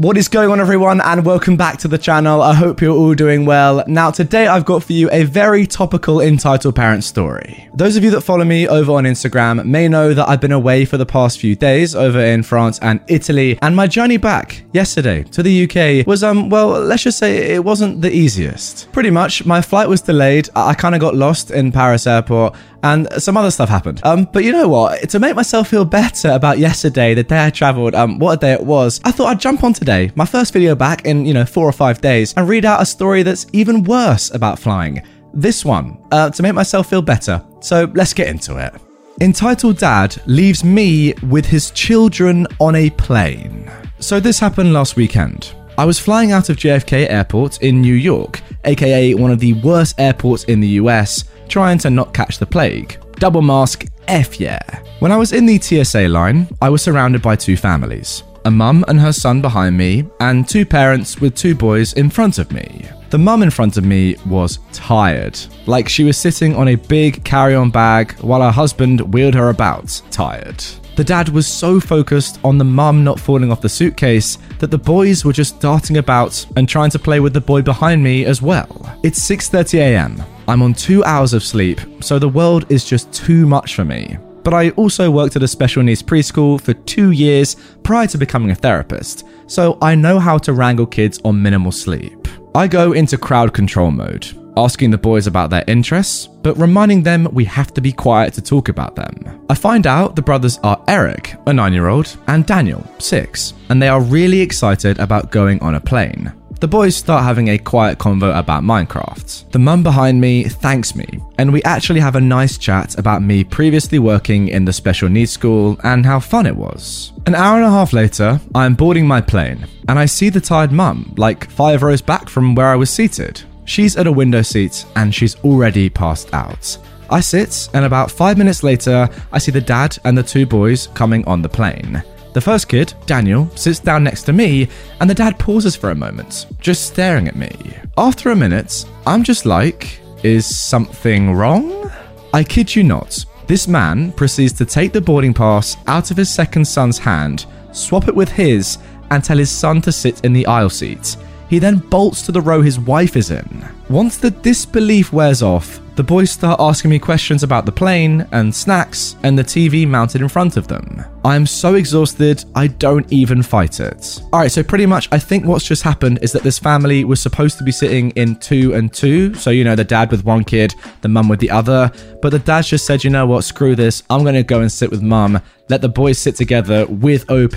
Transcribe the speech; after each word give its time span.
What 0.00 0.16
is 0.16 0.28
going 0.28 0.52
on, 0.52 0.60
everyone, 0.60 1.00
and 1.00 1.26
welcome 1.26 1.56
back 1.56 1.78
to 1.78 1.88
the 1.88 1.98
channel. 1.98 2.40
I 2.40 2.54
hope 2.54 2.80
you're 2.80 2.96
all 2.96 3.14
doing 3.14 3.44
well. 3.44 3.82
Now, 3.88 4.12
today 4.12 4.46
I've 4.46 4.64
got 4.64 4.84
for 4.84 4.92
you 4.92 5.10
a 5.10 5.24
very 5.24 5.66
topical 5.66 6.20
entitled 6.20 6.76
parent 6.76 7.02
story. 7.02 7.68
Those 7.74 7.96
of 7.96 8.04
you 8.04 8.10
that 8.12 8.20
follow 8.20 8.44
me 8.44 8.68
over 8.68 8.92
on 8.92 9.02
Instagram 9.02 9.64
may 9.64 9.88
know 9.88 10.14
that 10.14 10.28
I've 10.28 10.40
been 10.40 10.52
away 10.52 10.84
for 10.84 10.98
the 10.98 11.04
past 11.04 11.40
few 11.40 11.56
days 11.56 11.96
over 11.96 12.20
in 12.20 12.44
France 12.44 12.78
and 12.80 13.00
Italy, 13.08 13.58
and 13.60 13.74
my 13.74 13.88
journey 13.88 14.18
back 14.18 14.62
yesterday 14.72 15.24
to 15.24 15.42
the 15.42 15.64
UK 15.64 16.06
was, 16.06 16.22
um, 16.22 16.48
well, 16.48 16.80
let's 16.80 17.02
just 17.02 17.18
say 17.18 17.54
it 17.56 17.64
wasn't 17.64 18.00
the 18.00 18.12
easiest. 18.12 18.92
Pretty 18.92 19.10
much, 19.10 19.46
my 19.46 19.60
flight 19.60 19.88
was 19.88 20.00
delayed. 20.00 20.48
I 20.54 20.74
kind 20.74 20.94
of 20.94 21.00
got 21.00 21.16
lost 21.16 21.50
in 21.50 21.72
Paris 21.72 22.06
airport, 22.06 22.54
and 22.82 23.08
some 23.20 23.36
other 23.36 23.50
stuff 23.50 23.68
happened. 23.68 24.00
Um, 24.04 24.28
but 24.32 24.44
you 24.44 24.52
know 24.52 24.68
what? 24.68 25.08
To 25.10 25.18
make 25.18 25.34
myself 25.34 25.68
feel 25.68 25.84
better 25.84 26.30
about 26.30 26.58
yesterday, 26.58 27.14
the 27.14 27.24
day 27.24 27.46
I 27.46 27.50
travelled, 27.50 27.94
um, 27.94 28.18
what 28.18 28.32
a 28.32 28.36
day 28.36 28.52
it 28.52 28.62
was, 28.62 29.00
I 29.04 29.10
thought 29.10 29.26
I'd 29.26 29.40
jump 29.40 29.64
on 29.64 29.72
today, 29.72 29.87
my 30.14 30.26
first 30.26 30.52
video 30.52 30.74
back 30.74 31.06
in, 31.06 31.24
you 31.24 31.32
know, 31.32 31.44
four 31.44 31.66
or 31.66 31.72
five 31.72 32.00
days, 32.00 32.34
and 32.36 32.48
read 32.48 32.64
out 32.64 32.82
a 32.82 32.86
story 32.86 33.22
that's 33.22 33.46
even 33.52 33.84
worse 33.84 34.32
about 34.34 34.58
flying. 34.58 35.02
This 35.32 35.64
one, 35.64 35.98
uh, 36.12 36.30
to 36.30 36.42
make 36.42 36.54
myself 36.54 36.90
feel 36.90 37.02
better. 37.02 37.42
So 37.60 37.90
let's 37.94 38.12
get 38.12 38.28
into 38.28 38.58
it. 38.58 38.74
Entitled 39.20 39.78
Dad 39.78 40.20
leaves 40.26 40.62
me 40.62 41.14
with 41.28 41.46
his 41.46 41.70
children 41.70 42.46
on 42.60 42.74
a 42.74 42.90
plane. 42.90 43.70
So 43.98 44.20
this 44.20 44.38
happened 44.38 44.72
last 44.72 44.96
weekend. 44.96 45.54
I 45.76 45.84
was 45.84 45.98
flying 45.98 46.32
out 46.32 46.50
of 46.50 46.56
JFK 46.56 47.08
Airport 47.08 47.62
in 47.62 47.80
New 47.80 47.94
York, 47.94 48.42
aka 48.64 49.14
one 49.14 49.30
of 49.30 49.40
the 49.40 49.54
worst 49.54 49.98
airports 49.98 50.44
in 50.44 50.60
the 50.60 50.80
US, 50.82 51.24
trying 51.48 51.78
to 51.78 51.90
not 51.90 52.12
catch 52.12 52.38
the 52.38 52.46
plague. 52.46 52.98
Double 53.12 53.42
mask, 53.42 53.86
F 54.06 54.38
yeah. 54.38 54.60
When 55.00 55.12
I 55.12 55.16
was 55.16 55.32
in 55.32 55.46
the 55.46 55.58
TSA 55.58 56.08
line, 56.08 56.46
I 56.60 56.68
was 56.68 56.82
surrounded 56.82 57.22
by 57.22 57.36
two 57.36 57.56
families 57.56 58.22
a 58.44 58.50
mum 58.50 58.84
and 58.88 59.00
her 59.00 59.12
son 59.12 59.40
behind 59.40 59.76
me, 59.76 60.06
and 60.20 60.48
two 60.48 60.64
parents 60.64 61.20
with 61.20 61.34
two 61.34 61.54
boys 61.54 61.92
in 61.94 62.10
front 62.10 62.38
of 62.38 62.52
me. 62.52 62.88
The 63.10 63.18
mum 63.18 63.42
in 63.42 63.50
front 63.50 63.76
of 63.76 63.84
me 63.84 64.16
was 64.26 64.58
tired, 64.72 65.38
like 65.66 65.88
she 65.88 66.04
was 66.04 66.16
sitting 66.16 66.54
on 66.54 66.68
a 66.68 66.74
big 66.74 67.24
carry 67.24 67.54
on 67.54 67.70
bag 67.70 68.12
while 68.20 68.42
her 68.42 68.50
husband 68.50 69.00
wheeled 69.14 69.34
her 69.34 69.48
about, 69.48 70.02
tired. 70.10 70.62
The 70.96 71.04
dad 71.04 71.28
was 71.28 71.46
so 71.46 71.78
focused 71.78 72.40
on 72.42 72.58
the 72.58 72.64
mum 72.64 73.04
not 73.04 73.20
falling 73.20 73.52
off 73.52 73.60
the 73.60 73.68
suitcase 73.68 74.36
that 74.58 74.70
the 74.72 74.76
boys 74.76 75.24
were 75.24 75.32
just 75.32 75.60
darting 75.60 75.98
about 75.98 76.44
and 76.56 76.68
trying 76.68 76.90
to 76.90 76.98
play 76.98 77.20
with 77.20 77.32
the 77.32 77.40
boy 77.40 77.62
behind 77.62 78.02
me 78.02 78.24
as 78.24 78.42
well. 78.42 78.98
It's 79.04 79.20
6:30 79.20 79.78
a.m. 79.78 80.22
I'm 80.48 80.60
on 80.60 80.74
2 80.74 81.04
hours 81.04 81.34
of 81.34 81.44
sleep, 81.44 81.80
so 82.00 82.18
the 82.18 82.28
world 82.28 82.66
is 82.68 82.84
just 82.84 83.12
too 83.12 83.46
much 83.46 83.76
for 83.76 83.84
me. 83.84 84.18
But 84.48 84.64
I 84.64 84.70
also 84.70 85.10
worked 85.10 85.36
at 85.36 85.42
a 85.42 85.46
special 85.46 85.82
needs 85.82 86.02
preschool 86.02 86.58
for 86.58 86.72
2 86.72 87.10
years 87.10 87.54
prior 87.82 88.06
to 88.06 88.16
becoming 88.16 88.50
a 88.50 88.54
therapist, 88.54 89.26
so 89.46 89.76
I 89.82 89.94
know 89.94 90.18
how 90.18 90.38
to 90.38 90.54
wrangle 90.54 90.86
kids 90.86 91.20
on 91.22 91.42
minimal 91.42 91.70
sleep. 91.70 92.26
I 92.54 92.66
go 92.66 92.92
into 92.92 93.18
crowd 93.18 93.52
control 93.52 93.90
mode, 93.90 94.26
asking 94.56 94.90
the 94.90 94.96
boys 94.96 95.26
about 95.26 95.50
their 95.50 95.64
interests, 95.66 96.28
but 96.42 96.56
reminding 96.56 97.02
them 97.02 97.28
we 97.30 97.44
have 97.44 97.74
to 97.74 97.82
be 97.82 97.92
quiet 97.92 98.32
to 98.34 98.40
talk 98.40 98.70
about 98.70 98.96
them. 98.96 99.12
I 99.50 99.54
find 99.54 99.86
out 99.86 100.16
the 100.16 100.22
brothers 100.22 100.58
are 100.64 100.82
Eric, 100.88 101.34
a 101.46 101.52
9 101.52 101.74
year 101.74 101.88
old, 101.88 102.16
and 102.26 102.46
Daniel, 102.46 102.82
6, 102.98 103.52
and 103.68 103.82
they 103.82 103.88
are 103.88 104.00
really 104.00 104.40
excited 104.40 104.98
about 104.98 105.30
going 105.30 105.60
on 105.60 105.74
a 105.74 105.80
plane. 105.80 106.32
The 106.60 106.66
boys 106.66 106.96
start 106.96 107.22
having 107.22 107.46
a 107.48 107.58
quiet 107.58 107.98
convo 107.98 108.36
about 108.36 108.64
Minecraft. 108.64 109.52
The 109.52 109.60
mum 109.60 109.84
behind 109.84 110.20
me 110.20 110.42
thanks 110.42 110.96
me, 110.96 111.06
and 111.38 111.52
we 111.52 111.62
actually 111.62 112.00
have 112.00 112.16
a 112.16 112.20
nice 112.20 112.58
chat 112.58 112.98
about 112.98 113.22
me 113.22 113.44
previously 113.44 114.00
working 114.00 114.48
in 114.48 114.64
the 114.64 114.72
special 114.72 115.08
needs 115.08 115.30
school 115.30 115.78
and 115.84 116.04
how 116.04 116.18
fun 116.18 116.46
it 116.46 116.56
was. 116.56 117.12
An 117.26 117.36
hour 117.36 117.58
and 117.58 117.64
a 117.64 117.70
half 117.70 117.92
later, 117.92 118.40
I 118.56 118.66
am 118.66 118.74
boarding 118.74 119.06
my 119.06 119.20
plane, 119.20 119.68
and 119.86 120.00
I 120.00 120.06
see 120.06 120.30
the 120.30 120.40
tired 120.40 120.72
mum, 120.72 121.14
like 121.16 121.48
five 121.48 121.84
rows 121.84 122.02
back 122.02 122.28
from 122.28 122.56
where 122.56 122.66
I 122.66 122.76
was 122.76 122.90
seated. 122.90 123.40
She's 123.64 123.96
at 123.96 124.08
a 124.08 124.12
window 124.12 124.42
seat 124.42 124.84
and 124.96 125.14
she's 125.14 125.36
already 125.44 125.88
passed 125.88 126.34
out. 126.34 126.76
I 127.08 127.20
sit, 127.20 127.68
and 127.72 127.84
about 127.84 128.10
five 128.10 128.36
minutes 128.36 128.64
later, 128.64 129.08
I 129.30 129.38
see 129.38 129.52
the 129.52 129.60
dad 129.60 129.96
and 130.04 130.18
the 130.18 130.24
two 130.24 130.44
boys 130.44 130.88
coming 130.88 131.24
on 131.28 131.40
the 131.40 131.48
plane. 131.48 132.02
The 132.38 132.42
first 132.42 132.68
kid, 132.68 132.94
Daniel, 133.04 133.50
sits 133.56 133.80
down 133.80 134.04
next 134.04 134.22
to 134.22 134.32
me, 134.32 134.68
and 135.00 135.10
the 135.10 135.14
dad 135.14 135.40
pauses 135.40 135.74
for 135.74 135.90
a 135.90 135.94
moment, 135.96 136.46
just 136.60 136.86
staring 136.86 137.26
at 137.26 137.34
me. 137.34 137.50
After 137.96 138.30
a 138.30 138.36
minute, 138.36 138.84
I'm 139.08 139.24
just 139.24 139.44
like, 139.44 139.98
is 140.22 140.46
something 140.46 141.34
wrong? 141.34 141.90
I 142.32 142.44
kid 142.44 142.76
you 142.76 142.84
not. 142.84 143.24
This 143.48 143.66
man 143.66 144.12
proceeds 144.12 144.52
to 144.52 144.64
take 144.64 144.92
the 144.92 145.00
boarding 145.00 145.34
pass 145.34 145.78
out 145.88 146.12
of 146.12 146.16
his 146.16 146.30
second 146.30 146.64
son's 146.64 146.96
hand, 146.96 147.46
swap 147.72 148.06
it 148.06 148.14
with 148.14 148.30
his, 148.30 148.78
and 149.10 149.24
tell 149.24 149.38
his 149.38 149.50
son 149.50 149.82
to 149.82 149.90
sit 149.90 150.24
in 150.24 150.32
the 150.32 150.46
aisle 150.46 150.70
seat. 150.70 151.16
He 151.50 151.58
then 151.58 151.78
bolts 151.78 152.22
to 152.22 152.30
the 152.30 152.40
row 152.40 152.62
his 152.62 152.78
wife 152.78 153.16
is 153.16 153.32
in. 153.32 153.68
Once 153.88 154.16
the 154.16 154.30
disbelief 154.30 155.12
wears 155.12 155.42
off, 155.42 155.80
the 155.96 156.04
boys 156.04 156.30
start 156.30 156.60
asking 156.60 156.92
me 156.92 157.00
questions 157.00 157.42
about 157.42 157.66
the 157.66 157.72
plane 157.72 158.28
and 158.30 158.54
snacks 158.54 159.16
and 159.24 159.36
the 159.36 159.42
TV 159.42 159.88
mounted 159.88 160.20
in 160.20 160.28
front 160.28 160.56
of 160.56 160.68
them. 160.68 160.97
I 161.24 161.36
am 161.36 161.46
so 161.46 161.74
exhausted, 161.74 162.44
I 162.54 162.68
don't 162.68 163.10
even 163.12 163.42
fight 163.42 163.80
it. 163.80 164.20
Alright, 164.32 164.52
so 164.52 164.62
pretty 164.62 164.86
much, 164.86 165.08
I 165.10 165.18
think 165.18 165.44
what's 165.44 165.66
just 165.66 165.82
happened 165.82 166.20
is 166.22 166.32
that 166.32 166.42
this 166.42 166.58
family 166.58 167.04
was 167.04 167.20
supposed 167.20 167.58
to 167.58 167.64
be 167.64 167.72
sitting 167.72 168.10
in 168.10 168.36
two 168.36 168.74
and 168.74 168.92
two. 168.92 169.34
So, 169.34 169.50
you 169.50 169.64
know, 169.64 169.74
the 169.74 169.84
dad 169.84 170.10
with 170.10 170.24
one 170.24 170.44
kid, 170.44 170.74
the 171.02 171.08
mum 171.08 171.28
with 171.28 171.40
the 171.40 171.50
other. 171.50 171.90
But 172.22 172.30
the 172.30 172.38
dad 172.38 172.64
just 172.64 172.86
said, 172.86 173.02
you 173.02 173.10
know 173.10 173.26
what, 173.26 173.44
screw 173.44 173.74
this, 173.74 174.02
I'm 174.10 174.24
gonna 174.24 174.42
go 174.42 174.60
and 174.60 174.70
sit 174.70 174.90
with 174.90 175.02
mum, 175.02 175.40
let 175.68 175.80
the 175.80 175.88
boys 175.88 176.18
sit 176.18 176.36
together 176.36 176.86
with 176.86 177.28
OP, 177.30 177.56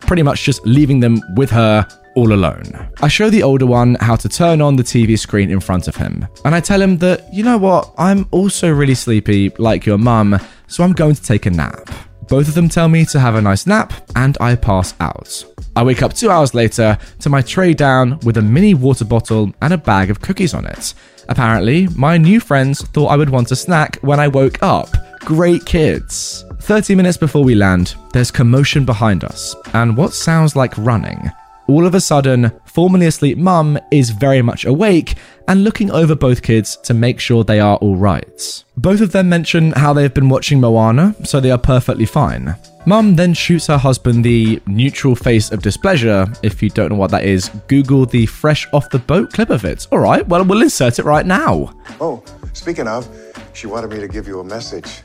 pretty 0.00 0.22
much 0.22 0.44
just 0.44 0.66
leaving 0.66 1.00
them 1.00 1.20
with 1.36 1.50
her 1.50 1.86
all 2.16 2.32
alone. 2.32 2.88
I 3.02 3.08
show 3.08 3.28
the 3.28 3.42
older 3.42 3.66
one 3.66 3.96
how 4.00 4.16
to 4.16 4.28
turn 4.28 4.62
on 4.62 4.76
the 4.76 4.82
TV 4.82 5.18
screen 5.18 5.50
in 5.50 5.60
front 5.60 5.86
of 5.86 5.96
him, 5.96 6.26
and 6.44 6.54
I 6.54 6.60
tell 6.60 6.80
him 6.80 6.96
that, 6.98 7.32
you 7.32 7.44
know 7.44 7.58
what, 7.58 7.92
I'm 7.98 8.26
also 8.30 8.72
really 8.72 8.94
sleepy, 8.94 9.50
like 9.58 9.84
your 9.84 9.98
mum, 9.98 10.40
so 10.66 10.82
I'm 10.82 10.92
going 10.92 11.14
to 11.14 11.22
take 11.22 11.44
a 11.44 11.50
nap. 11.50 11.90
Both 12.28 12.48
of 12.48 12.54
them 12.54 12.68
tell 12.68 12.88
me 12.88 13.04
to 13.06 13.20
have 13.20 13.36
a 13.36 13.42
nice 13.42 13.66
nap, 13.66 13.92
and 14.16 14.36
I 14.40 14.56
pass 14.56 14.94
out. 15.00 15.44
I 15.76 15.82
wake 15.82 16.02
up 16.02 16.14
two 16.14 16.30
hours 16.30 16.54
later 16.54 16.98
to 17.20 17.28
my 17.28 17.42
tray 17.42 17.74
down 17.74 18.18
with 18.20 18.36
a 18.38 18.42
mini 18.42 18.74
water 18.74 19.04
bottle 19.04 19.52
and 19.60 19.72
a 19.72 19.78
bag 19.78 20.10
of 20.10 20.20
cookies 20.20 20.54
on 20.54 20.66
it. 20.66 20.94
Apparently, 21.28 21.86
my 21.88 22.16
new 22.16 22.40
friends 22.40 22.82
thought 22.88 23.08
I 23.08 23.16
would 23.16 23.30
want 23.30 23.50
a 23.50 23.56
snack 23.56 23.98
when 24.00 24.18
I 24.18 24.28
woke 24.28 24.62
up. 24.62 24.88
Great 25.20 25.64
kids. 25.66 26.44
30 26.60 26.94
minutes 26.94 27.16
before 27.16 27.44
we 27.44 27.54
land, 27.54 27.94
there's 28.12 28.30
commotion 28.30 28.84
behind 28.84 29.22
us, 29.22 29.54
and 29.74 29.96
what 29.96 30.12
sounds 30.12 30.56
like 30.56 30.76
running. 30.78 31.30
All 31.68 31.84
of 31.84 31.96
a 31.96 32.00
sudden, 32.00 32.52
formerly 32.64 33.06
asleep 33.06 33.38
mum 33.38 33.76
is 33.90 34.10
very 34.10 34.40
much 34.40 34.64
awake 34.64 35.16
and 35.48 35.64
looking 35.64 35.90
over 35.90 36.14
both 36.14 36.42
kids 36.42 36.76
to 36.84 36.94
make 36.94 37.18
sure 37.18 37.42
they 37.42 37.58
are 37.58 37.76
all 37.78 37.96
right. 37.96 38.64
Both 38.76 39.00
of 39.00 39.10
them 39.10 39.28
mention 39.28 39.72
how 39.72 39.92
they 39.92 40.02
have 40.04 40.14
been 40.14 40.28
watching 40.28 40.60
Moana, 40.60 41.16
so 41.24 41.40
they 41.40 41.50
are 41.50 41.58
perfectly 41.58 42.06
fine. 42.06 42.54
Mum 42.84 43.16
then 43.16 43.34
shoots 43.34 43.66
her 43.66 43.78
husband 43.78 44.24
the 44.24 44.62
neutral 44.68 45.16
face 45.16 45.50
of 45.50 45.60
displeasure. 45.60 46.26
If 46.44 46.62
you 46.62 46.70
don't 46.70 46.90
know 46.90 46.96
what 46.96 47.10
that 47.10 47.24
is, 47.24 47.48
Google 47.66 48.06
the 48.06 48.26
fresh 48.26 48.68
off 48.72 48.88
the 48.90 49.00
boat 49.00 49.32
clip 49.32 49.50
of 49.50 49.64
it. 49.64 49.88
All 49.90 49.98
right, 49.98 50.26
well, 50.28 50.44
we'll 50.44 50.62
insert 50.62 51.00
it 51.00 51.04
right 51.04 51.26
now. 51.26 51.74
Oh, 52.00 52.22
speaking 52.52 52.86
of, 52.86 53.08
she 53.54 53.66
wanted 53.66 53.90
me 53.90 53.98
to 53.98 54.06
give 54.06 54.28
you 54.28 54.38
a 54.38 54.44
message. 54.44 55.02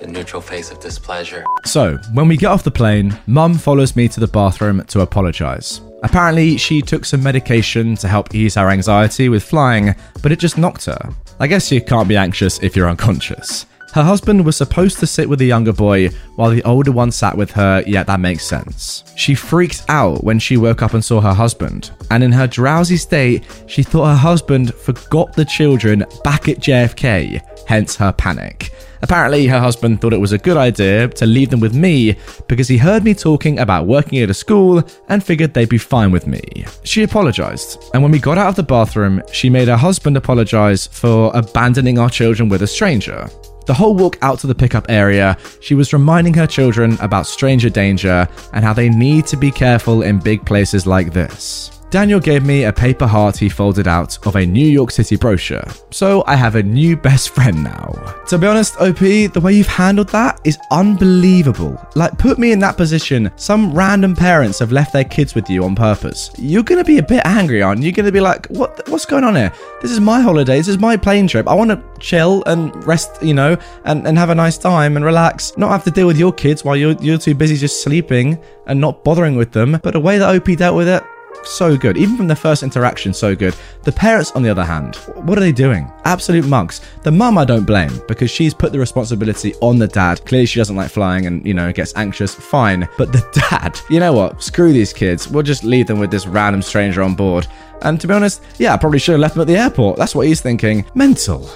The 0.00 0.06
neutral 0.06 0.40
face 0.40 0.70
of 0.70 0.80
displeasure. 0.80 1.44
So, 1.66 1.98
when 2.14 2.26
we 2.26 2.38
get 2.38 2.46
off 2.46 2.64
the 2.64 2.70
plane, 2.70 3.18
Mum 3.26 3.54
follows 3.54 3.96
me 3.96 4.08
to 4.08 4.20
the 4.20 4.26
bathroom 4.26 4.82
to 4.86 5.00
apologise. 5.00 5.82
Apparently, 6.02 6.56
she 6.56 6.80
took 6.80 7.04
some 7.04 7.22
medication 7.22 7.96
to 7.96 8.08
help 8.08 8.34
ease 8.34 8.54
her 8.54 8.70
anxiety 8.70 9.28
with 9.28 9.42
flying, 9.42 9.94
but 10.22 10.32
it 10.32 10.38
just 10.38 10.56
knocked 10.56 10.86
her. 10.86 11.10
I 11.38 11.46
guess 11.46 11.70
you 11.70 11.82
can't 11.82 12.08
be 12.08 12.16
anxious 12.16 12.58
if 12.62 12.74
you're 12.74 12.88
unconscious. 12.88 13.66
Her 13.92 14.02
husband 14.02 14.44
was 14.44 14.56
supposed 14.56 15.00
to 15.00 15.06
sit 15.06 15.28
with 15.28 15.40
the 15.40 15.46
younger 15.46 15.72
boy 15.72 16.08
while 16.36 16.50
the 16.50 16.62
older 16.62 16.92
one 16.92 17.10
sat 17.10 17.36
with 17.36 17.50
her, 17.50 17.82
yet 17.86 18.06
that 18.06 18.20
makes 18.20 18.46
sense. 18.46 19.04
She 19.16 19.34
freaked 19.34 19.84
out 19.88 20.22
when 20.22 20.38
she 20.38 20.56
woke 20.56 20.80
up 20.80 20.94
and 20.94 21.04
saw 21.04 21.20
her 21.20 21.34
husband, 21.34 21.90
and 22.10 22.22
in 22.22 22.32
her 22.32 22.46
drowsy 22.46 22.96
state, 22.96 23.44
she 23.66 23.82
thought 23.82 24.06
her 24.06 24.16
husband 24.16 24.72
forgot 24.74 25.34
the 25.34 25.44
children 25.44 26.06
back 26.22 26.48
at 26.48 26.60
JFK, 26.60 27.42
hence 27.66 27.96
her 27.96 28.12
panic. 28.12 28.72
Apparently, 29.02 29.46
her 29.46 29.60
husband 29.60 30.00
thought 30.00 30.12
it 30.12 30.20
was 30.20 30.32
a 30.32 30.38
good 30.38 30.56
idea 30.56 31.08
to 31.08 31.26
leave 31.26 31.50
them 31.50 31.60
with 31.60 31.74
me 31.74 32.16
because 32.48 32.68
he 32.68 32.76
heard 32.76 33.04
me 33.04 33.14
talking 33.14 33.58
about 33.58 33.86
working 33.86 34.18
at 34.18 34.30
a 34.30 34.34
school 34.34 34.82
and 35.08 35.24
figured 35.24 35.54
they'd 35.54 35.68
be 35.68 35.78
fine 35.78 36.10
with 36.10 36.26
me. 36.26 36.40
She 36.84 37.02
apologized, 37.02 37.82
and 37.94 38.02
when 38.02 38.12
we 38.12 38.18
got 38.18 38.38
out 38.38 38.48
of 38.48 38.56
the 38.56 38.62
bathroom, 38.62 39.22
she 39.32 39.48
made 39.50 39.68
her 39.68 39.76
husband 39.76 40.16
apologize 40.16 40.86
for 40.86 41.30
abandoning 41.34 41.98
our 41.98 42.10
children 42.10 42.48
with 42.48 42.62
a 42.62 42.66
stranger. 42.66 43.28
The 43.66 43.74
whole 43.74 43.94
walk 43.94 44.18
out 44.22 44.38
to 44.40 44.46
the 44.46 44.54
pickup 44.54 44.86
area, 44.88 45.36
she 45.60 45.74
was 45.74 45.92
reminding 45.92 46.34
her 46.34 46.46
children 46.46 46.98
about 47.00 47.26
stranger 47.26 47.70
danger 47.70 48.28
and 48.52 48.64
how 48.64 48.72
they 48.72 48.88
need 48.88 49.26
to 49.26 49.36
be 49.36 49.50
careful 49.50 50.02
in 50.02 50.18
big 50.18 50.44
places 50.44 50.86
like 50.86 51.12
this. 51.12 51.79
Daniel 51.90 52.20
gave 52.20 52.44
me 52.44 52.64
a 52.64 52.72
paper 52.72 53.06
heart 53.06 53.36
he 53.36 53.48
folded 53.48 53.88
out 53.88 54.16
of 54.24 54.36
a 54.36 54.46
New 54.46 54.66
York 54.66 54.92
City 54.92 55.16
brochure, 55.16 55.64
so 55.90 56.22
I 56.24 56.36
have 56.36 56.54
a 56.54 56.62
new 56.62 56.96
best 56.96 57.30
friend 57.30 57.64
now. 57.64 58.14
To 58.28 58.38
be 58.38 58.46
honest, 58.46 58.76
OP, 58.80 58.98
the 58.98 59.40
way 59.42 59.54
you've 59.54 59.66
handled 59.66 60.08
that 60.10 60.40
is 60.44 60.56
unbelievable. 60.70 61.84
Like, 61.96 62.16
put 62.16 62.38
me 62.38 62.52
in 62.52 62.60
that 62.60 62.76
position. 62.76 63.32
Some 63.34 63.74
random 63.74 64.14
parents 64.14 64.60
have 64.60 64.70
left 64.70 64.92
their 64.92 65.02
kids 65.02 65.34
with 65.34 65.50
you 65.50 65.64
on 65.64 65.74
purpose. 65.74 66.30
You're 66.38 66.62
gonna 66.62 66.84
be 66.84 66.98
a 66.98 67.02
bit 67.02 67.22
angry, 67.24 67.60
aren't 67.60 67.80
you? 67.80 67.86
You're 67.86 67.96
gonna 67.96 68.12
be 68.12 68.20
like, 68.20 68.46
what? 68.46 68.88
What's 68.88 69.04
going 69.04 69.24
on 69.24 69.34
here? 69.34 69.52
This 69.82 69.90
is 69.90 69.98
my 69.98 70.20
holiday. 70.20 70.58
This 70.58 70.68
is 70.68 70.78
my 70.78 70.96
plane 70.96 71.26
trip. 71.26 71.48
I 71.48 71.54
want 71.54 71.70
to 71.70 71.82
chill 71.98 72.44
and 72.46 72.72
rest, 72.86 73.20
you 73.20 73.34
know, 73.34 73.56
and, 73.84 74.06
and 74.06 74.16
have 74.16 74.30
a 74.30 74.34
nice 74.34 74.58
time 74.58 74.94
and 74.94 75.04
relax. 75.04 75.56
Not 75.56 75.70
have 75.70 75.82
to 75.84 75.90
deal 75.90 76.06
with 76.06 76.18
your 76.18 76.32
kids 76.32 76.64
while 76.64 76.76
you're 76.76 76.94
you're 77.00 77.18
too 77.18 77.34
busy 77.34 77.56
just 77.56 77.82
sleeping 77.82 78.38
and 78.68 78.80
not 78.80 79.02
bothering 79.02 79.34
with 79.34 79.50
them. 79.50 79.80
But 79.82 79.94
the 79.94 80.00
way 80.00 80.18
that 80.18 80.36
OP 80.36 80.56
dealt 80.56 80.76
with 80.76 80.86
it, 80.86 81.02
so 81.44 81.76
good. 81.76 81.96
Even 81.96 82.16
from 82.16 82.28
the 82.28 82.36
first 82.36 82.62
interaction, 82.62 83.12
so 83.12 83.34
good. 83.34 83.54
The 83.82 83.92
parents, 83.92 84.32
on 84.32 84.42
the 84.42 84.48
other 84.48 84.64
hand, 84.64 84.96
what 85.14 85.38
are 85.38 85.40
they 85.40 85.52
doing? 85.52 85.90
Absolute 86.04 86.46
mugs. 86.46 86.80
The 87.02 87.10
mum, 87.10 87.38
I 87.38 87.44
don't 87.44 87.64
blame 87.64 88.00
because 88.08 88.30
she's 88.30 88.54
put 88.54 88.72
the 88.72 88.78
responsibility 88.78 89.54
on 89.60 89.78
the 89.78 89.88
dad. 89.88 90.24
Clearly, 90.26 90.46
she 90.46 90.60
doesn't 90.60 90.76
like 90.76 90.90
flying 90.90 91.26
and, 91.26 91.46
you 91.46 91.54
know, 91.54 91.72
gets 91.72 91.94
anxious. 91.96 92.34
Fine. 92.34 92.88
But 92.96 93.12
the 93.12 93.26
dad, 93.50 93.78
you 93.88 94.00
know 94.00 94.12
what? 94.12 94.42
Screw 94.42 94.72
these 94.72 94.92
kids. 94.92 95.28
We'll 95.28 95.42
just 95.42 95.64
leave 95.64 95.86
them 95.86 95.98
with 95.98 96.10
this 96.10 96.26
random 96.26 96.62
stranger 96.62 97.02
on 97.02 97.14
board. 97.14 97.46
And 97.82 98.00
to 98.00 98.06
be 98.06 98.14
honest, 98.14 98.42
yeah, 98.58 98.74
I 98.74 98.76
probably 98.76 98.98
should 98.98 99.12
have 99.12 99.20
left 99.20 99.34
them 99.34 99.42
at 99.42 99.46
the 99.46 99.56
airport. 99.56 99.96
That's 99.96 100.14
what 100.14 100.26
he's 100.26 100.40
thinking. 100.40 100.84
Mental. 100.94 101.50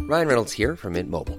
Ryan 0.00 0.28
Reynolds 0.28 0.52
here 0.52 0.76
from 0.76 0.94
Mint 0.94 1.08
Mobile. 1.08 1.38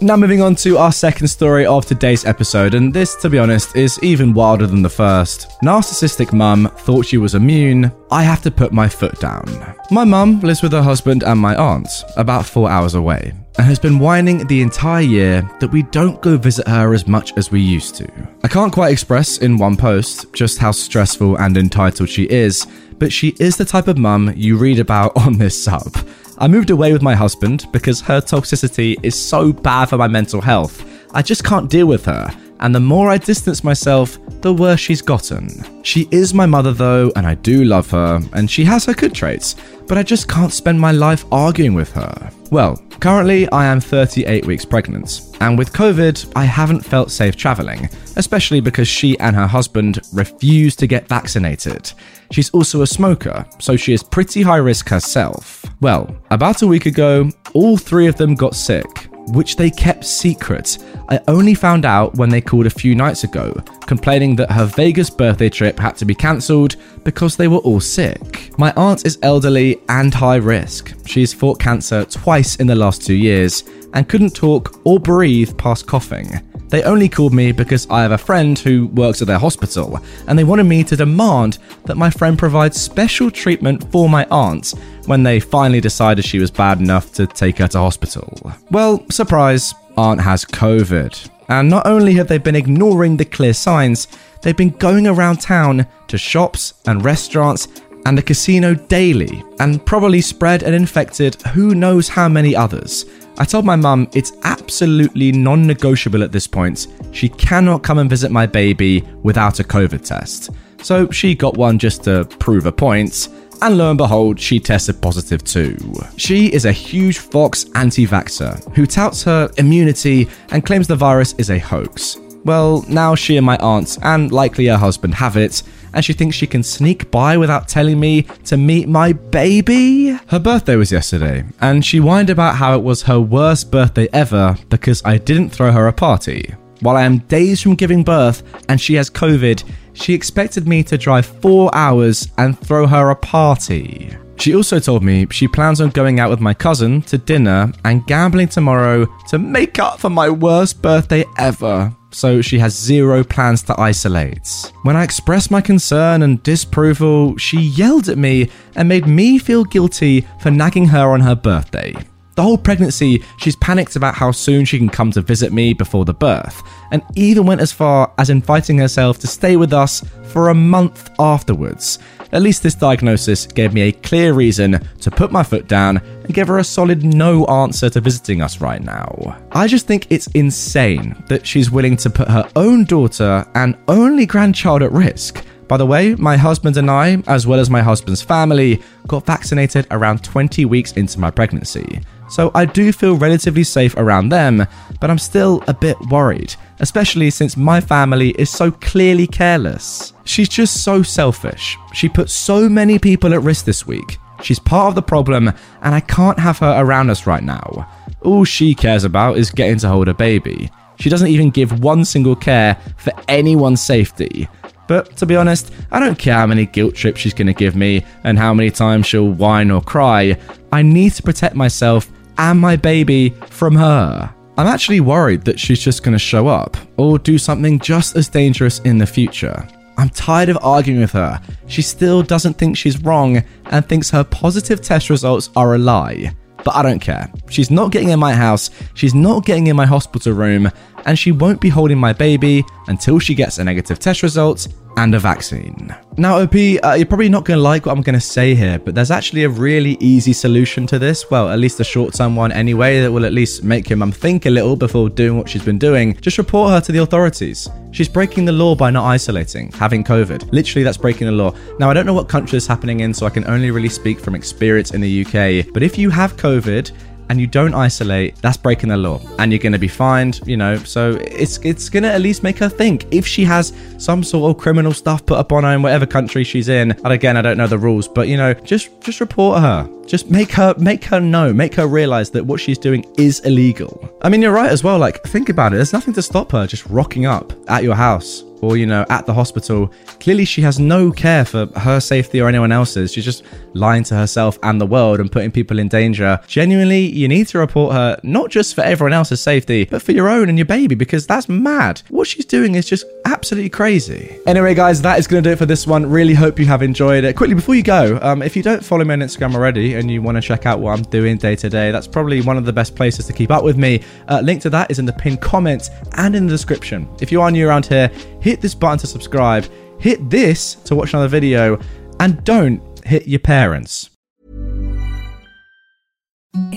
Now, 0.00 0.16
moving 0.16 0.40
on 0.40 0.54
to 0.56 0.78
our 0.78 0.92
second 0.92 1.26
story 1.26 1.66
of 1.66 1.84
today's 1.84 2.24
episode, 2.24 2.74
and 2.74 2.94
this, 2.94 3.16
to 3.16 3.28
be 3.28 3.36
honest, 3.36 3.74
is 3.74 3.98
even 4.00 4.32
wilder 4.32 4.64
than 4.64 4.80
the 4.80 4.88
first. 4.88 5.50
Narcissistic 5.64 6.32
mum 6.32 6.70
thought 6.76 7.04
she 7.04 7.18
was 7.18 7.34
immune. 7.34 7.90
I 8.08 8.22
have 8.22 8.40
to 8.42 8.50
put 8.52 8.72
my 8.72 8.88
foot 8.88 9.18
down. 9.18 9.74
My 9.90 10.04
mum 10.04 10.38
lives 10.38 10.62
with 10.62 10.70
her 10.70 10.82
husband 10.82 11.24
and 11.24 11.40
my 11.40 11.56
aunt, 11.56 11.88
about 12.16 12.46
four 12.46 12.70
hours 12.70 12.94
away, 12.94 13.32
and 13.58 13.66
has 13.66 13.80
been 13.80 13.98
whining 13.98 14.46
the 14.46 14.62
entire 14.62 15.02
year 15.02 15.50
that 15.58 15.72
we 15.72 15.82
don't 15.82 16.22
go 16.22 16.36
visit 16.36 16.68
her 16.68 16.94
as 16.94 17.08
much 17.08 17.36
as 17.36 17.50
we 17.50 17.60
used 17.60 17.96
to. 17.96 18.08
I 18.44 18.48
can't 18.48 18.72
quite 18.72 18.92
express 18.92 19.38
in 19.38 19.58
one 19.58 19.76
post 19.76 20.32
just 20.32 20.58
how 20.58 20.70
stressful 20.70 21.38
and 21.38 21.56
entitled 21.56 22.08
she 22.08 22.30
is, 22.30 22.68
but 23.00 23.12
she 23.12 23.34
is 23.40 23.56
the 23.56 23.64
type 23.64 23.88
of 23.88 23.98
mum 23.98 24.32
you 24.36 24.58
read 24.58 24.78
about 24.78 25.16
on 25.16 25.38
this 25.38 25.60
sub. 25.60 25.92
I 26.40 26.46
moved 26.46 26.70
away 26.70 26.92
with 26.92 27.02
my 27.02 27.16
husband 27.16 27.66
because 27.72 28.00
her 28.02 28.20
toxicity 28.20 28.96
is 29.02 29.20
so 29.20 29.52
bad 29.52 29.86
for 29.86 29.98
my 29.98 30.06
mental 30.06 30.40
health. 30.40 30.84
I 31.12 31.20
just 31.20 31.42
can't 31.42 31.68
deal 31.68 31.86
with 31.86 32.04
her, 32.04 32.30
and 32.60 32.72
the 32.72 32.78
more 32.78 33.10
I 33.10 33.18
distance 33.18 33.64
myself, 33.64 34.18
the 34.40 34.52
worse 34.52 34.80
she's 34.80 35.02
gotten. 35.02 35.82
She 35.82 36.08
is 36.10 36.34
my 36.34 36.46
mother 36.46 36.72
though, 36.72 37.12
and 37.16 37.26
I 37.26 37.34
do 37.34 37.64
love 37.64 37.90
her, 37.90 38.20
and 38.32 38.50
she 38.50 38.64
has 38.64 38.84
her 38.84 38.94
good 38.94 39.14
traits, 39.14 39.56
but 39.86 39.98
I 39.98 40.02
just 40.02 40.28
can't 40.28 40.52
spend 40.52 40.80
my 40.80 40.92
life 40.92 41.24
arguing 41.32 41.74
with 41.74 41.92
her. 41.92 42.30
Well, 42.50 42.76
currently 43.00 43.48
I 43.50 43.66
am 43.66 43.80
38 43.80 44.46
weeks 44.46 44.64
pregnant, 44.64 45.36
and 45.40 45.58
with 45.58 45.72
COVID, 45.72 46.32
I 46.36 46.44
haven't 46.44 46.84
felt 46.84 47.10
safe 47.10 47.36
traveling, 47.36 47.88
especially 48.16 48.60
because 48.60 48.88
she 48.88 49.18
and 49.18 49.34
her 49.34 49.46
husband 49.46 50.00
refuse 50.12 50.76
to 50.76 50.86
get 50.86 51.08
vaccinated. 51.08 51.92
She's 52.30 52.50
also 52.50 52.82
a 52.82 52.86
smoker, 52.86 53.44
so 53.58 53.76
she 53.76 53.92
is 53.92 54.02
pretty 54.02 54.42
high 54.42 54.56
risk 54.56 54.88
herself. 54.88 55.64
Well, 55.80 56.16
about 56.30 56.62
a 56.62 56.66
week 56.66 56.86
ago, 56.86 57.30
all 57.54 57.76
three 57.76 58.06
of 58.06 58.16
them 58.16 58.34
got 58.34 58.54
sick, 58.54 59.07
which 59.32 59.56
they 59.56 59.70
kept 59.70 60.04
secret. 60.04 60.78
I 61.08 61.20
only 61.28 61.54
found 61.54 61.84
out 61.84 62.14
when 62.16 62.28
they 62.28 62.40
called 62.40 62.66
a 62.66 62.70
few 62.70 62.94
nights 62.94 63.24
ago, 63.24 63.52
complaining 63.86 64.36
that 64.36 64.50
her 64.50 64.66
Vegas 64.66 65.10
birthday 65.10 65.48
trip 65.48 65.78
had 65.78 65.96
to 65.96 66.04
be 66.04 66.14
cancelled 66.14 66.76
because 67.04 67.36
they 67.36 67.48
were 67.48 67.58
all 67.58 67.80
sick. 67.80 68.52
My 68.58 68.72
aunt 68.76 69.06
is 69.06 69.18
elderly 69.22 69.80
and 69.88 70.12
high 70.12 70.36
risk. 70.36 70.94
She's 71.06 71.32
fought 71.32 71.58
cancer 71.58 72.04
twice 72.04 72.56
in 72.56 72.66
the 72.66 72.74
last 72.74 73.04
two 73.04 73.14
years 73.14 73.64
and 73.94 74.08
couldn't 74.08 74.34
talk 74.34 74.80
or 74.84 74.98
breathe 74.98 75.56
past 75.56 75.86
coughing. 75.86 76.28
They 76.68 76.82
only 76.82 77.08
called 77.08 77.32
me 77.32 77.52
because 77.52 77.86
I 77.88 78.02
have 78.02 78.12
a 78.12 78.18
friend 78.18 78.58
who 78.58 78.88
works 78.88 79.22
at 79.22 79.28
their 79.28 79.38
hospital, 79.38 80.00
and 80.26 80.38
they 80.38 80.44
wanted 80.44 80.64
me 80.64 80.84
to 80.84 80.96
demand 80.96 81.58
that 81.84 81.96
my 81.96 82.10
friend 82.10 82.38
provide 82.38 82.74
special 82.74 83.30
treatment 83.30 83.90
for 83.90 84.08
my 84.08 84.26
aunt 84.30 84.74
when 85.06 85.22
they 85.22 85.40
finally 85.40 85.80
decided 85.80 86.24
she 86.24 86.38
was 86.38 86.50
bad 86.50 86.80
enough 86.80 87.12
to 87.14 87.26
take 87.26 87.58
her 87.58 87.68
to 87.68 87.78
hospital. 87.78 88.38
Well, 88.70 89.04
surprise, 89.10 89.74
aunt 89.96 90.20
has 90.20 90.44
COVID. 90.44 91.30
And 91.48 91.70
not 91.70 91.86
only 91.86 92.12
have 92.14 92.28
they 92.28 92.38
been 92.38 92.54
ignoring 92.54 93.16
the 93.16 93.24
clear 93.24 93.54
signs, 93.54 94.06
they've 94.42 94.56
been 94.56 94.70
going 94.70 95.06
around 95.06 95.40
town 95.40 95.86
to 96.08 96.18
shops 96.18 96.74
and 96.86 97.02
restaurants 97.02 97.68
and 98.04 98.18
a 98.18 98.22
casino 98.22 98.74
daily 98.74 99.42
and 99.60 99.84
probably 99.84 100.20
spread 100.20 100.62
and 100.62 100.74
infected 100.74 101.40
who 101.42 101.74
knows 101.74 102.08
how 102.08 102.28
many 102.28 102.54
others. 102.54 103.06
I 103.40 103.44
told 103.44 103.64
my 103.64 103.76
mum 103.76 104.10
it's 104.14 104.32
absolutely 104.42 105.30
non 105.30 105.64
negotiable 105.64 106.24
at 106.24 106.32
this 106.32 106.48
point. 106.48 106.88
She 107.12 107.28
cannot 107.28 107.84
come 107.84 107.98
and 107.98 108.10
visit 108.10 108.32
my 108.32 108.46
baby 108.46 109.02
without 109.22 109.60
a 109.60 109.64
COVID 109.64 110.04
test. 110.04 110.50
So 110.82 111.08
she 111.10 111.36
got 111.36 111.56
one 111.56 111.78
just 111.78 112.02
to 112.04 112.24
prove 112.40 112.66
a 112.66 112.72
point, 112.72 113.28
and 113.62 113.78
lo 113.78 113.90
and 113.90 113.98
behold, 113.98 114.40
she 114.40 114.58
tested 114.58 115.00
positive 115.00 115.44
too. 115.44 115.76
She 116.16 116.52
is 116.52 116.64
a 116.64 116.72
huge 116.72 117.18
Fox 117.18 117.66
anti 117.76 118.06
vaxxer 118.06 118.74
who 118.74 118.86
touts 118.86 119.22
her 119.22 119.50
immunity 119.56 120.28
and 120.50 120.66
claims 120.66 120.88
the 120.88 120.96
virus 120.96 121.34
is 121.34 121.50
a 121.50 121.58
hoax. 121.58 122.16
Well, 122.48 122.82
now 122.88 123.14
she 123.14 123.36
and 123.36 123.44
my 123.44 123.58
aunt, 123.58 123.98
and 124.02 124.32
likely 124.32 124.68
her 124.68 124.78
husband, 124.78 125.16
have 125.16 125.36
it, 125.36 125.62
and 125.92 126.02
she 126.02 126.14
thinks 126.14 126.34
she 126.34 126.46
can 126.46 126.62
sneak 126.62 127.10
by 127.10 127.36
without 127.36 127.68
telling 127.68 128.00
me 128.00 128.22
to 128.46 128.56
meet 128.56 128.88
my 128.88 129.12
baby? 129.12 130.18
Her 130.28 130.38
birthday 130.38 130.76
was 130.76 130.90
yesterday, 130.90 131.44
and 131.60 131.84
she 131.84 131.98
whined 131.98 132.30
about 132.30 132.54
how 132.56 132.74
it 132.74 132.82
was 132.82 133.02
her 133.02 133.20
worst 133.20 133.70
birthday 133.70 134.08
ever 134.14 134.56
because 134.70 135.02
I 135.04 135.18
didn't 135.18 135.50
throw 135.50 135.72
her 135.72 135.88
a 135.88 135.92
party. 135.92 136.54
While 136.80 136.96
I 136.96 137.02
am 137.02 137.18
days 137.18 137.60
from 137.60 137.74
giving 137.74 138.02
birth 138.02 138.42
and 138.70 138.80
she 138.80 138.94
has 138.94 139.10
COVID, 139.10 139.62
she 139.92 140.14
expected 140.14 140.66
me 140.66 140.82
to 140.84 140.96
drive 140.96 141.26
four 141.26 141.70
hours 141.74 142.28
and 142.38 142.58
throw 142.58 142.86
her 142.86 143.10
a 143.10 143.16
party. 143.16 144.16
She 144.38 144.54
also 144.54 144.78
told 144.78 145.02
me 145.02 145.26
she 145.30 145.48
plans 145.48 145.82
on 145.82 145.90
going 145.90 146.18
out 146.18 146.30
with 146.30 146.40
my 146.40 146.54
cousin 146.54 147.02
to 147.02 147.18
dinner 147.18 147.70
and 147.84 148.06
gambling 148.06 148.48
tomorrow 148.48 149.04
to 149.28 149.38
make 149.38 149.78
up 149.78 150.00
for 150.00 150.08
my 150.08 150.30
worst 150.30 150.80
birthday 150.80 151.26
ever 151.36 151.94
so 152.10 152.40
she 152.40 152.58
has 152.58 152.78
zero 152.78 153.22
plans 153.22 153.62
to 153.62 153.80
isolate. 153.80 154.72
When 154.82 154.96
I 154.96 155.04
expressed 155.04 155.50
my 155.50 155.60
concern 155.60 156.22
and 156.22 156.42
disapproval, 156.42 157.36
she 157.36 157.60
yelled 157.60 158.08
at 158.08 158.18
me 158.18 158.50
and 158.74 158.88
made 158.88 159.06
me 159.06 159.38
feel 159.38 159.64
guilty 159.64 160.26
for 160.40 160.50
nagging 160.50 160.86
her 160.86 161.10
on 161.10 161.20
her 161.20 161.34
birthday. 161.34 161.94
The 162.38 162.44
whole 162.44 162.56
pregnancy, 162.56 163.24
she's 163.38 163.56
panicked 163.56 163.96
about 163.96 164.14
how 164.14 164.30
soon 164.30 164.64
she 164.64 164.78
can 164.78 164.88
come 164.88 165.10
to 165.10 165.20
visit 165.20 165.52
me 165.52 165.72
before 165.72 166.04
the 166.04 166.14
birth, 166.14 166.62
and 166.92 167.02
even 167.16 167.46
went 167.46 167.60
as 167.60 167.72
far 167.72 168.12
as 168.16 168.30
inviting 168.30 168.78
herself 168.78 169.18
to 169.18 169.26
stay 169.26 169.56
with 169.56 169.72
us 169.72 170.04
for 170.22 170.48
a 170.48 170.54
month 170.54 171.10
afterwards. 171.18 171.98
At 172.30 172.42
least 172.42 172.62
this 172.62 172.76
diagnosis 172.76 173.44
gave 173.44 173.74
me 173.74 173.80
a 173.80 173.90
clear 173.90 174.34
reason 174.34 174.78
to 175.00 175.10
put 175.10 175.32
my 175.32 175.42
foot 175.42 175.66
down 175.66 175.96
and 175.96 176.32
give 176.32 176.46
her 176.46 176.58
a 176.58 176.62
solid 176.62 177.02
no 177.02 177.44
answer 177.46 177.90
to 177.90 178.00
visiting 178.00 178.40
us 178.40 178.60
right 178.60 178.84
now. 178.84 179.36
I 179.50 179.66
just 179.66 179.88
think 179.88 180.06
it's 180.08 180.28
insane 180.28 181.20
that 181.28 181.44
she's 181.44 181.72
willing 181.72 181.96
to 181.96 182.08
put 182.08 182.28
her 182.28 182.48
own 182.54 182.84
daughter 182.84 183.44
and 183.56 183.76
only 183.88 184.26
grandchild 184.26 184.84
at 184.84 184.92
risk. 184.92 185.44
By 185.66 185.76
the 185.76 185.86
way, 185.86 186.14
my 186.14 186.36
husband 186.36 186.76
and 186.76 186.88
I, 186.88 187.20
as 187.26 187.48
well 187.48 187.58
as 187.58 187.68
my 187.68 187.82
husband's 187.82 188.22
family, 188.22 188.80
got 189.08 189.26
vaccinated 189.26 189.88
around 189.90 190.22
20 190.22 190.64
weeks 190.66 190.92
into 190.92 191.18
my 191.18 191.32
pregnancy. 191.32 192.00
So 192.28 192.50
I 192.54 192.66
do 192.66 192.92
feel 192.92 193.16
relatively 193.16 193.64
safe 193.64 193.96
around 193.96 194.28
them, 194.28 194.66
but 195.00 195.10
I'm 195.10 195.18
still 195.18 195.64
a 195.66 195.74
bit 195.74 195.98
worried, 196.10 196.54
especially 196.80 197.30
since 197.30 197.56
my 197.56 197.80
family 197.80 198.30
is 198.38 198.50
so 198.50 198.70
clearly 198.70 199.26
careless. 199.26 200.12
She's 200.24 200.48
just 200.48 200.84
so 200.84 201.02
selfish. 201.02 201.76
She 201.94 202.08
put 202.08 202.30
so 202.30 202.68
many 202.68 202.98
people 202.98 203.32
at 203.32 203.42
risk 203.42 203.64
this 203.64 203.86
week. 203.86 204.18
She's 204.42 204.58
part 204.58 204.88
of 204.88 204.94
the 204.94 205.02
problem, 205.02 205.48
and 205.82 205.94
I 205.94 206.00
can't 206.00 206.38
have 206.38 206.58
her 206.58 206.80
around 206.80 207.10
us 207.10 207.26
right 207.26 207.42
now. 207.42 207.88
All 208.22 208.44
she 208.44 208.74
cares 208.74 209.04
about 209.04 209.38
is 209.38 209.50
getting 209.50 209.78
to 209.78 209.88
hold 209.88 210.08
a 210.08 210.14
baby. 210.14 210.70
She 211.00 211.08
doesn't 211.08 211.28
even 211.28 211.50
give 211.50 211.82
one 211.82 212.04
single 212.04 212.36
care 212.36 212.76
for 212.96 213.12
anyone's 213.28 213.80
safety. 213.80 214.48
But 214.86 215.16
to 215.18 215.26
be 215.26 215.36
honest, 215.36 215.72
I 215.92 216.00
don't 216.00 216.18
care 216.18 216.34
how 216.34 216.46
many 216.46 216.66
guilt 216.66 216.94
trips 216.94 217.20
she's 217.20 217.34
going 217.34 217.46
to 217.46 217.52
give 217.52 217.76
me 217.76 218.04
and 218.24 218.38
how 218.38 218.54
many 218.54 218.70
times 218.70 219.06
she'll 219.06 219.28
whine 219.28 219.70
or 219.70 219.82
cry. 219.82 220.36
I 220.72 220.82
need 220.82 221.12
to 221.14 221.22
protect 221.22 221.54
myself 221.54 222.10
and 222.38 222.58
my 222.60 222.76
baby 222.76 223.30
from 223.50 223.74
her. 223.74 224.34
I'm 224.56 224.66
actually 224.66 225.00
worried 225.00 225.42
that 225.44 225.60
she's 225.60 225.80
just 225.80 226.02
going 226.02 226.14
to 226.14 226.18
show 226.18 226.48
up 226.48 226.76
or 226.96 227.18
do 227.18 227.38
something 227.38 227.78
just 227.78 228.16
as 228.16 228.28
dangerous 228.28 228.80
in 228.80 228.98
the 228.98 229.06
future. 229.06 229.66
I'm 229.96 230.08
tired 230.10 230.48
of 230.48 230.58
arguing 230.62 231.00
with 231.00 231.12
her. 231.12 231.40
She 231.66 231.82
still 231.82 232.22
doesn't 232.22 232.54
think 232.54 232.76
she's 232.76 233.02
wrong 233.02 233.42
and 233.66 233.86
thinks 233.86 234.10
her 234.10 234.24
positive 234.24 234.80
test 234.80 235.10
results 235.10 235.50
are 235.56 235.74
a 235.74 235.78
lie. 235.78 236.32
But 236.64 236.74
I 236.74 236.82
don't 236.82 237.00
care. 237.00 237.32
She's 237.48 237.70
not 237.70 237.92
getting 237.92 238.10
in 238.10 238.18
my 238.18 238.34
house, 238.34 238.70
she's 238.94 239.14
not 239.14 239.44
getting 239.44 239.68
in 239.68 239.76
my 239.76 239.86
hospital 239.86 240.32
room, 240.32 240.70
and 241.04 241.18
she 241.18 241.32
won't 241.32 241.60
be 241.60 241.68
holding 241.68 241.98
my 241.98 242.12
baby 242.12 242.64
until 242.88 243.18
she 243.18 243.34
gets 243.34 243.58
a 243.58 243.64
negative 243.64 243.98
test 243.98 244.22
result 244.22 244.68
and 244.98 245.14
a 245.14 245.18
vaccine. 245.18 245.94
Now, 246.16 246.40
OP, 246.40 246.54
uh, 246.54 246.94
you're 246.94 247.06
probably 247.06 247.28
not 247.28 247.44
going 247.44 247.56
to 247.56 247.62
like 247.62 247.86
what 247.86 247.96
I'm 247.96 248.02
going 248.02 248.14
to 248.14 248.20
say 248.20 248.56
here, 248.56 248.80
but 248.80 248.96
there's 248.96 249.12
actually 249.12 249.44
a 249.44 249.48
really 249.48 249.96
easy 250.00 250.32
solution 250.32 250.88
to 250.88 250.98
this. 250.98 251.30
Well, 251.30 251.48
at 251.50 251.60
least 251.60 251.78
a 251.78 251.84
short 251.84 252.14
term 252.14 252.34
one 252.34 252.50
anyway, 252.50 253.00
that 253.00 253.12
will 253.12 253.24
at 253.24 253.32
least 253.32 253.62
make 253.62 253.88
your 253.88 253.96
mum 253.96 254.10
think 254.10 254.46
a 254.46 254.50
little 254.50 254.74
before 254.74 255.08
doing 255.08 255.38
what 255.38 255.48
she's 255.48 255.64
been 255.64 255.78
doing. 255.78 256.16
Just 256.16 256.36
report 256.36 256.72
her 256.72 256.80
to 256.80 256.90
the 256.90 256.98
authorities. 256.98 257.68
She's 257.92 258.08
breaking 258.08 258.44
the 258.44 258.52
law 258.52 258.74
by 258.74 258.90
not 258.90 259.04
isolating, 259.04 259.70
having 259.72 260.02
COVID. 260.02 260.52
Literally, 260.52 260.82
that's 260.82 260.98
breaking 260.98 261.28
the 261.28 261.32
law. 261.32 261.54
Now, 261.78 261.90
I 261.90 261.94
don't 261.94 262.04
know 262.04 262.14
what 262.14 262.28
country 262.28 262.56
it's 262.56 262.66
happening 262.66 263.00
in, 263.00 263.14
so 263.14 263.24
I 263.24 263.30
can 263.30 263.46
only 263.46 263.70
really 263.70 263.88
speak 263.88 264.18
from 264.18 264.34
experience 264.34 264.90
in 264.90 265.00
the 265.00 265.24
UK. 265.24 265.72
But 265.72 265.84
if 265.84 265.96
you 265.96 266.10
have 266.10 266.36
COVID, 266.36 266.90
and 267.28 267.40
you 267.40 267.46
don't 267.46 267.74
isolate, 267.74 268.36
that's 268.36 268.56
breaking 268.56 268.88
the 268.88 268.96
law, 268.96 269.20
and 269.38 269.52
you're 269.52 269.58
going 269.58 269.72
to 269.72 269.78
be 269.78 269.88
fined. 269.88 270.40
You 270.46 270.56
know, 270.56 270.76
so 270.78 271.18
it's 271.20 271.58
it's 271.58 271.88
going 271.88 272.02
to 272.02 272.12
at 272.12 272.20
least 272.20 272.42
make 272.42 272.58
her 272.58 272.68
think 272.68 273.06
if 273.10 273.26
she 273.26 273.44
has 273.44 273.72
some 273.98 274.22
sort 274.22 274.54
of 274.54 274.60
criminal 274.60 274.92
stuff 274.92 275.24
put 275.26 275.38
up 275.38 275.52
on 275.52 275.64
her 275.64 275.72
in 275.72 275.82
whatever 275.82 276.06
country 276.06 276.44
she's 276.44 276.68
in. 276.68 276.92
And 276.92 277.12
again, 277.12 277.36
I 277.36 277.42
don't 277.42 277.56
know 277.56 277.66
the 277.66 277.78
rules, 277.78 278.08
but 278.08 278.28
you 278.28 278.36
know, 278.36 278.54
just 278.54 279.00
just 279.00 279.20
report 279.20 279.60
her. 279.60 279.97
Just 280.08 280.30
make 280.30 280.50
her 280.52 280.74
make 280.78 281.04
her 281.04 281.20
know, 281.20 281.52
make 281.52 281.74
her 281.74 281.86
realize 281.86 282.30
that 282.30 282.44
what 282.44 282.60
she's 282.60 282.78
doing 282.78 283.04
is 283.18 283.40
illegal. 283.40 284.10
I 284.22 284.30
mean, 284.30 284.40
you're 284.40 284.52
right 284.52 284.70
as 284.70 284.82
well. 284.82 284.98
Like, 284.98 285.22
think 285.24 285.50
about 285.50 285.72
it. 285.72 285.76
There's 285.76 285.92
nothing 285.92 286.14
to 286.14 286.22
stop 286.22 286.50
her 286.52 286.66
just 286.66 286.86
rocking 286.86 287.26
up 287.26 287.52
at 287.68 287.84
your 287.84 287.94
house 287.94 288.42
or, 288.60 288.76
you 288.76 288.86
know, 288.86 289.04
at 289.08 289.26
the 289.26 289.34
hospital. 289.34 289.92
Clearly, 290.20 290.44
she 290.44 290.62
has 290.62 290.78
no 290.78 291.12
care 291.12 291.44
for 291.44 291.66
her 291.78 292.00
safety 292.00 292.40
or 292.40 292.48
anyone 292.48 292.72
else's. 292.72 293.12
She's 293.12 293.24
just 293.24 293.44
lying 293.74 294.02
to 294.04 294.16
herself 294.16 294.58
and 294.62 294.80
the 294.80 294.86
world 294.86 295.20
and 295.20 295.30
putting 295.30 295.50
people 295.50 295.78
in 295.78 295.88
danger. 295.88 296.40
Genuinely, 296.46 297.06
you 297.06 297.28
need 297.28 297.46
to 297.48 297.58
report 297.58 297.94
her, 297.94 298.18
not 298.22 298.50
just 298.50 298.74
for 298.74 298.80
everyone 298.80 299.12
else's 299.12 299.40
safety, 299.40 299.84
but 299.84 300.02
for 300.02 300.12
your 300.12 300.28
own 300.28 300.48
and 300.48 300.58
your 300.58 300.64
baby, 300.64 300.94
because 300.94 301.26
that's 301.26 301.48
mad. 301.48 302.02
What 302.08 302.26
she's 302.26 302.44
doing 302.44 302.74
is 302.74 302.86
just 302.86 303.04
absolutely 303.24 303.70
crazy. 303.70 304.36
Anyway, 304.46 304.74
guys, 304.74 305.02
that 305.02 305.18
is 305.18 305.26
going 305.26 305.42
to 305.42 305.48
do 305.48 305.52
it 305.52 305.58
for 305.58 305.66
this 305.66 305.86
one. 305.86 306.06
Really 306.06 306.34
hope 306.34 306.58
you 306.58 306.66
have 306.66 306.82
enjoyed 306.82 307.24
it. 307.24 307.36
Quickly, 307.36 307.54
before 307.54 307.74
you 307.74 307.82
go, 307.82 308.18
um, 308.22 308.42
if 308.42 308.56
you 308.56 308.62
don't 308.62 308.84
follow 308.84 309.04
me 309.04 309.12
on 309.14 309.20
Instagram 309.20 309.54
already 309.54 309.94
and 309.98 310.10
you 310.10 310.22
want 310.22 310.36
to 310.36 310.40
check 310.40 310.66
out 310.66 310.80
what 310.80 310.96
I'm 310.96 311.02
doing 311.04 311.36
day 311.36 311.56
to 311.56 311.68
day, 311.68 311.90
that's 311.90 312.06
probably 312.06 312.40
one 312.40 312.56
of 312.56 312.64
the 312.64 312.72
best 312.72 312.94
places 312.94 313.26
to 313.26 313.32
keep 313.32 313.50
up 313.50 313.64
with 313.64 313.76
me. 313.76 314.02
Uh, 314.28 314.40
link 314.40 314.62
to 314.62 314.70
that 314.70 314.90
is 314.90 314.98
in 314.98 315.04
the 315.04 315.12
pinned 315.12 315.40
comments 315.40 315.90
and 316.12 316.34
in 316.34 316.46
the 316.46 316.52
description. 316.52 317.08
If 317.20 317.30
you 317.32 317.42
are 317.42 317.50
new 317.50 317.68
around 317.68 317.86
here, 317.86 318.08
hit 318.40 318.60
this 318.60 318.74
button 318.74 318.98
to 318.98 319.06
subscribe, 319.06 319.66
hit 319.98 320.30
this 320.30 320.74
to 320.74 320.94
watch 320.94 321.12
another 321.12 321.28
video, 321.28 321.80
and 322.20 322.42
don't 322.44 322.82
hit 323.04 323.26
your 323.26 323.40
parents. 323.40 324.10